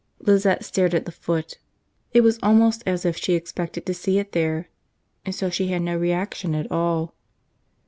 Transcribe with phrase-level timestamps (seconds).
[0.17, 1.59] Lizette stared at the foot.
[2.11, 4.67] It was almost as if she expected to see it there
[5.27, 7.13] and so she had no reaction at all.